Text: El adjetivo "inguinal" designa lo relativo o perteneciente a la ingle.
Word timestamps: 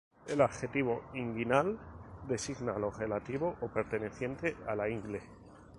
El 0.27 0.41
adjetivo 0.41 1.03
"inguinal" 1.13 1.77
designa 2.27 2.79
lo 2.79 2.89
relativo 2.89 3.55
o 3.61 3.67
perteneciente 3.67 4.57
a 4.65 4.73
la 4.75 4.89
ingle. 4.89 5.21